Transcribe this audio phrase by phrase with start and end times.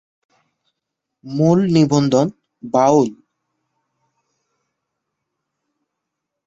[1.25, 2.25] মূল নিবন্ধঃ
[2.63, 3.09] বাউল।